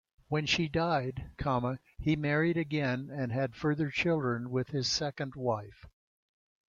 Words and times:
When 0.29 0.47
she 0.47 0.67
died, 0.67 1.29
he 1.99 2.15
married 2.15 2.57
again 2.57 3.11
and 3.13 3.31
had 3.31 3.55
further 3.55 3.91
children 3.91 4.49
with 4.49 4.69
his 4.69 4.91
second 4.91 5.33
wife. 5.35 5.85